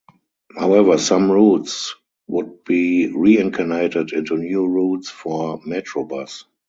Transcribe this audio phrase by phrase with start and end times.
[0.57, 1.93] However some routes
[2.25, 6.45] would be reincarnated into new routes for Metrobus.